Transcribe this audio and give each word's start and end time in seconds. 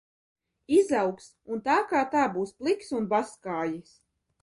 Izaugs 0.77 1.27
un 1.57 1.63
tā 1.69 1.77
kā 1.93 2.03
tā 2.17 2.25
būs 2.39 2.57
pliks 2.63 2.93
un 3.01 3.11
baskājis. 3.15 3.99